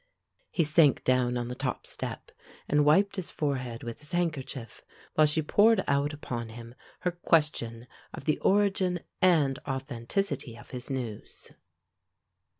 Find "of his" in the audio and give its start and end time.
10.57-10.89